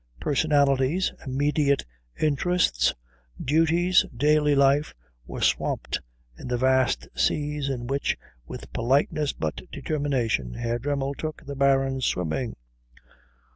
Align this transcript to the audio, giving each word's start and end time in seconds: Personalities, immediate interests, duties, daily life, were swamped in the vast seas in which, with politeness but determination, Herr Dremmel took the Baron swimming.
Personalities, 0.19 1.11
immediate 1.27 1.85
interests, 2.19 2.91
duties, 3.39 4.03
daily 4.17 4.55
life, 4.55 4.95
were 5.27 5.41
swamped 5.41 6.01
in 6.39 6.47
the 6.47 6.57
vast 6.57 7.07
seas 7.13 7.69
in 7.69 7.85
which, 7.85 8.17
with 8.47 8.73
politeness 8.73 9.31
but 9.31 9.57
determination, 9.71 10.55
Herr 10.55 10.79
Dremmel 10.79 11.13
took 11.13 11.45
the 11.45 11.55
Baron 11.55 12.01
swimming. 12.01 12.55